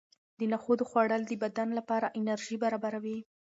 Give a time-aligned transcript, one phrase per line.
[0.39, 3.19] د نخودو خوړل د بدن لپاره انرژي برابروي.